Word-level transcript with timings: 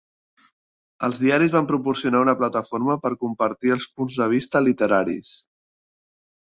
Els 1.07 1.19
diaris 1.23 1.53
van 1.57 1.67
proporcionar 1.73 2.23
una 2.27 2.35
plataforma 2.41 2.97
per 3.05 3.13
compartir 3.27 3.77
els 3.79 3.89
punts 3.99 4.19
de 4.25 4.31
vista 4.35 4.67
literaris. 4.71 5.41